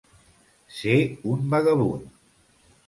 [0.77, 0.95] Ser
[1.35, 2.11] un vagabund.